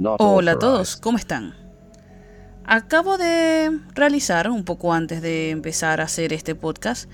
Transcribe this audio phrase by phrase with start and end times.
[0.00, 1.54] Hola a todos, ¿cómo están?
[2.64, 7.08] Acabo de realizar, un poco antes de empezar a hacer este podcast,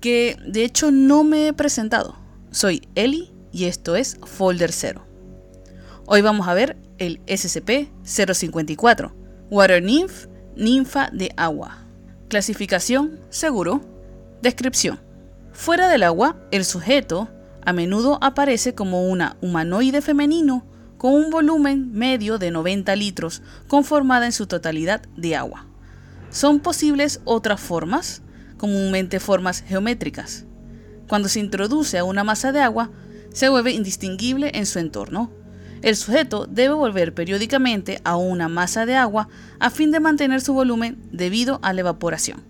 [0.00, 2.14] que de hecho no me he presentado.
[2.52, 5.04] Soy Eli y esto es Folder 0.
[6.06, 9.12] Hoy vamos a ver el SCP-054,
[9.50, 11.84] Water Nymph, ninfa de agua.
[12.28, 13.80] Clasificación, seguro.
[14.40, 15.00] Descripción.
[15.52, 17.28] Fuera del agua, el sujeto
[17.66, 20.69] a menudo aparece como una humanoide femenino
[21.00, 25.64] con un volumen medio de 90 litros, conformada en su totalidad de agua.
[26.28, 28.20] Son posibles otras formas,
[28.58, 30.44] comúnmente formas geométricas.
[31.08, 32.90] Cuando se introduce a una masa de agua,
[33.32, 35.30] se vuelve indistinguible en su entorno.
[35.80, 40.52] El sujeto debe volver periódicamente a una masa de agua a fin de mantener su
[40.52, 42.42] volumen debido a la evaporación.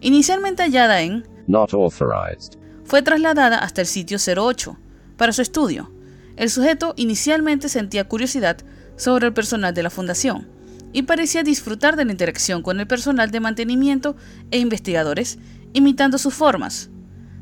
[0.00, 2.58] Inicialmente hallada en Not authorized.
[2.82, 4.76] fue trasladada hasta el sitio 08
[5.16, 5.95] para su estudio.
[6.36, 8.58] El sujeto inicialmente sentía curiosidad
[8.96, 10.48] sobre el personal de la fundación
[10.92, 14.16] y parecía disfrutar de la interacción con el personal de mantenimiento
[14.50, 15.38] e investigadores,
[15.72, 16.90] imitando sus formas.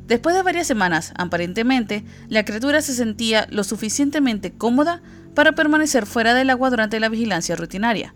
[0.06, 5.02] Después de varias semanas, aparentemente, la criatura se sentía lo suficientemente cómoda
[5.34, 8.14] para permanecer fuera del agua durante la vigilancia rutinaria,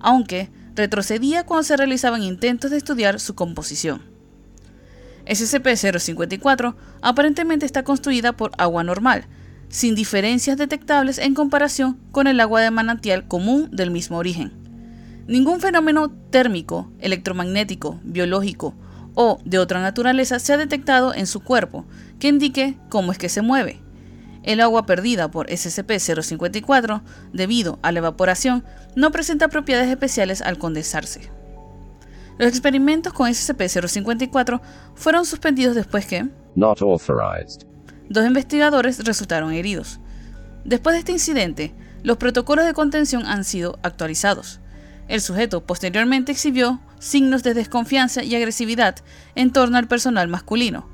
[0.00, 4.02] aunque retrocedía cuando se realizaban intentos de estudiar su composición.
[5.26, 9.26] SCP-054 aparentemente está construida por agua normal,
[9.68, 14.52] sin diferencias detectables en comparación con el agua de manantial común del mismo origen.
[15.26, 18.74] Ningún fenómeno térmico, electromagnético, biológico
[19.14, 21.84] o de otra naturaleza se ha detectado en su cuerpo
[22.18, 23.80] que indique cómo es que se mueve.
[24.42, 27.02] El agua perdida por SCP-054,
[27.32, 28.64] debido a la evaporación,
[28.96, 31.30] no presenta propiedades especiales al condensarse.
[32.38, 34.60] Los experimentos con SCP-054
[34.94, 36.28] fueron suspendidos después que.
[38.08, 40.00] Dos investigadores resultaron heridos.
[40.64, 44.60] Después de este incidente, los protocolos de contención han sido actualizados.
[45.08, 48.96] El sujeto posteriormente exhibió signos de desconfianza y agresividad
[49.34, 50.88] en torno al personal masculino,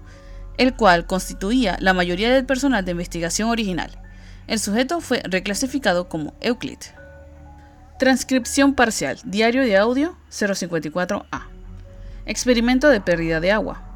[0.57, 3.91] el cual constituía la mayoría del personal de investigación original.
[4.47, 6.79] El sujeto fue reclasificado como Euclid.
[7.99, 11.49] Transcripción parcial, diario de audio 054A.
[12.27, 13.94] Experimento de pérdida de agua.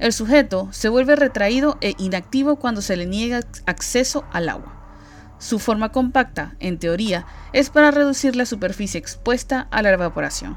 [0.00, 4.74] El sujeto se vuelve retraído e inactivo cuando se le niega acceso al agua.
[5.38, 10.56] Su forma compacta, en teoría, es para reducir la superficie expuesta a la evaporación.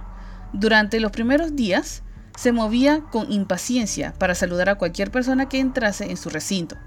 [0.54, 2.04] Durante los primeros días,
[2.38, 6.78] se movía con impaciencia para saludar a cualquier persona que entrase en su recinto,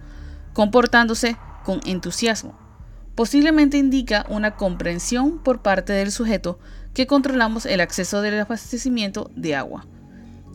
[0.55, 2.59] comportándose con entusiasmo.
[3.15, 6.59] Posiblemente indica una comprensión por parte del sujeto
[6.95, 9.87] que controlamos el acceso del abastecimiento de agua.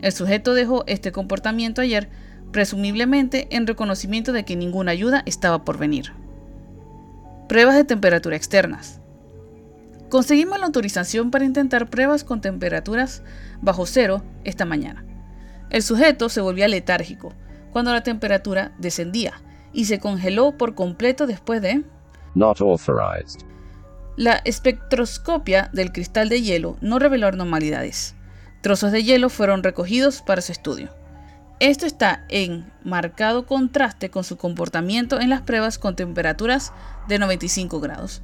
[0.02, 2.10] El sujeto dejó este comportamiento ayer,
[2.50, 6.12] presumiblemente en reconocimiento de que ninguna ayuda estaba por venir.
[7.48, 9.00] Pruebas de temperatura externas.
[10.10, 13.22] Conseguimos la autorización para intentar pruebas con temperaturas
[13.62, 15.06] bajo cero esta mañana.
[15.70, 17.32] El sujeto se volvía letárgico
[17.70, 19.40] cuando la temperatura descendía
[19.72, 21.84] y se congeló por completo después de...
[22.34, 23.40] Not authorized.
[24.16, 28.14] La espectroscopia del cristal de hielo no reveló anormalidades.
[28.62, 30.88] Trozos de hielo fueron recogidos para su estudio.
[31.58, 36.72] Esto está en marcado contraste con su comportamiento en las pruebas con temperaturas
[37.08, 38.22] de 95 grados,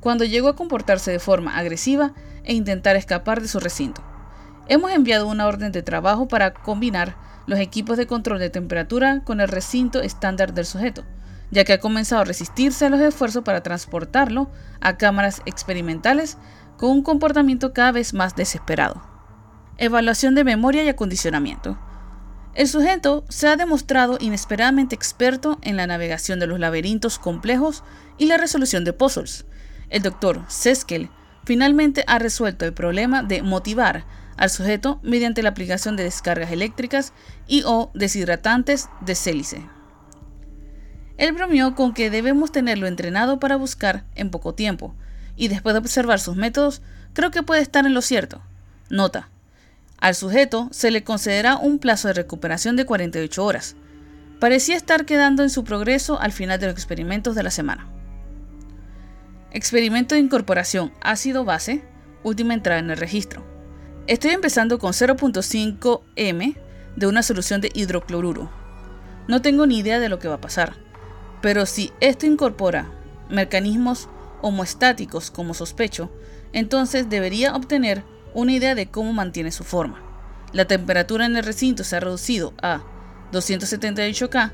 [0.00, 2.12] cuando llegó a comportarse de forma agresiva
[2.44, 4.02] e intentar escapar de su recinto.
[4.68, 7.16] Hemos enviado una orden de trabajo para combinar
[7.46, 11.04] los equipos de control de temperatura con el recinto estándar del sujeto,
[11.50, 14.50] ya que ha comenzado a resistirse a los esfuerzos para transportarlo
[14.82, 16.36] a cámaras experimentales
[16.76, 19.17] con un comportamiento cada vez más desesperado.
[19.80, 21.78] Evaluación de memoria y acondicionamiento.
[22.54, 27.84] El sujeto se ha demostrado inesperadamente experto en la navegación de los laberintos complejos
[28.18, 29.46] y la resolución de puzzles.
[29.88, 31.10] El doctor Seskel
[31.44, 34.04] finalmente ha resuelto el problema de motivar
[34.36, 37.12] al sujeto mediante la aplicación de descargas eléctricas
[37.46, 39.64] y o deshidratantes de célice.
[41.18, 44.96] Él bromeó con que debemos tenerlo entrenado para buscar en poco tiempo,
[45.36, 48.42] y después de observar sus métodos, creo que puede estar en lo cierto.
[48.90, 49.28] Nota.
[49.98, 53.76] Al sujeto se le concederá un plazo de recuperación de 48 horas.
[54.38, 57.90] Parecía estar quedando en su progreso al final de los experimentos de la semana.
[59.50, 61.82] Experimento de incorporación ácido base,
[62.22, 63.44] última entrada en el registro.
[64.06, 66.56] Estoy empezando con 0.5 m
[66.94, 68.50] de una solución de hidrocloruro.
[69.26, 70.76] No tengo ni idea de lo que va a pasar,
[71.42, 72.90] pero si esto incorpora
[73.28, 74.08] mecanismos
[74.42, 76.10] homoestáticos como sospecho,
[76.52, 78.04] entonces debería obtener
[78.38, 80.00] una idea de cómo mantiene su forma.
[80.52, 82.82] La temperatura en el recinto se ha reducido a
[83.32, 84.52] 278 K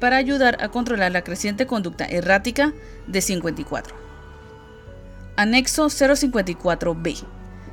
[0.00, 2.72] para ayudar a controlar la creciente conducta errática
[3.06, 3.94] de 54.
[5.36, 7.24] Anexo 054b.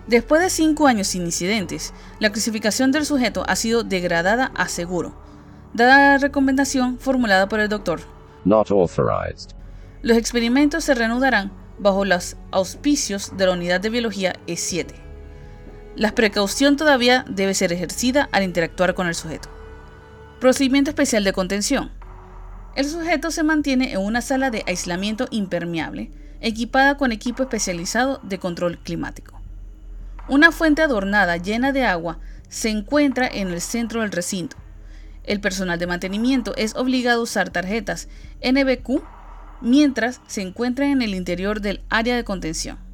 [0.07, 5.15] Después de cinco años sin incidentes, la clasificación del sujeto ha sido degradada a seguro,
[5.73, 8.01] dada la recomendación formulada por el doctor.
[8.43, 9.51] Not authorized.
[10.03, 15.04] Los experimentos se reanudarán bajo los auspicios de la unidad de biología E7.
[15.95, 19.47] La precaución todavía debe ser ejercida al interactuar con el sujeto.
[20.41, 21.89] Procedimiento especial de contención.
[22.75, 26.11] El sujeto se mantiene en una sala de aislamiento impermeable,
[26.41, 29.39] equipada con equipo especializado de control climático.
[30.27, 32.19] Una fuente adornada llena de agua
[32.49, 34.57] se encuentra en el centro del recinto.
[35.23, 38.09] El personal de mantenimiento es obligado a usar tarjetas
[38.43, 39.01] NBQ
[39.61, 42.84] mientras se encuentran en el interior del área de contención.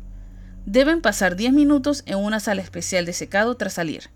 [0.65, 4.09] Deben pasar 10 minutos en una sala especial de secado tras salir.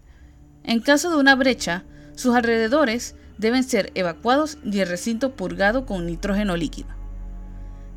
[0.64, 1.84] En caso de una brecha,
[2.16, 6.90] sus alrededores deben ser evacuados y el recinto purgado con nitrógeno líquido.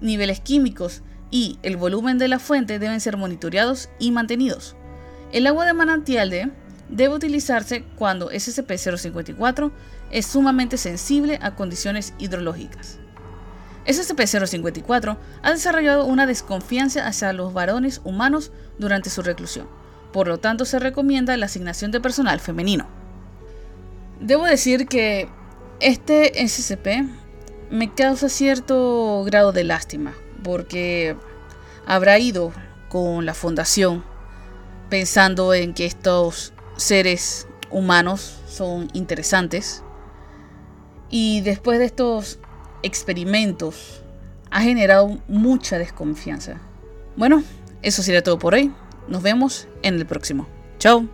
[0.00, 4.76] Niveles químicos y el volumen de la fuente deben ser monitoreados y mantenidos.
[5.32, 6.50] El agua de manantial de
[6.88, 9.70] debe utilizarse cuando SCP-054
[10.10, 12.98] es sumamente sensible a condiciones hidrológicas.
[13.88, 19.66] SCP-054 ha desarrollado una desconfianza hacia los varones humanos durante su reclusión,
[20.12, 22.86] por lo tanto se recomienda la asignación de personal femenino.
[24.20, 25.28] Debo decir que
[25.80, 27.08] este SCP
[27.70, 31.16] me causa cierto grado de lástima, porque
[31.86, 32.52] habrá ido
[32.90, 34.04] con la fundación
[34.90, 39.82] pensando en que estos seres humanos son interesantes
[41.10, 42.38] y después de estos
[42.82, 44.02] experimentos
[44.50, 46.60] ha generado mucha desconfianza.
[47.16, 47.42] Bueno,
[47.82, 48.72] eso sería todo por hoy.
[49.08, 50.46] Nos vemos en el próximo.
[50.78, 51.08] Chao.